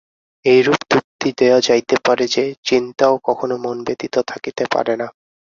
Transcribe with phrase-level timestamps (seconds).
[0.45, 5.07] এইরূপ যুক্তি দেওয়া যাইতে পারে যে, চিন্তাও কখনও মন ব্যতীত থাকিতে পারে না।